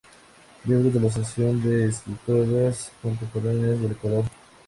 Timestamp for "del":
3.79-3.91